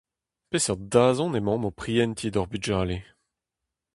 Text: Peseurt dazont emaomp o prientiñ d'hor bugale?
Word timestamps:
Peseurt 0.49 0.77
dazont 0.91 1.35
emaomp 1.39 1.65
o 1.69 1.71
prientiñ 1.79 2.31
d'hor 2.31 2.47
bugale? 2.51 2.97